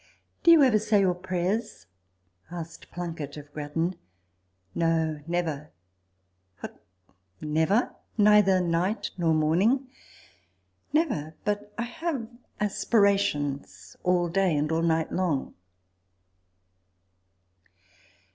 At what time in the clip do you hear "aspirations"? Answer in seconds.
12.59-13.95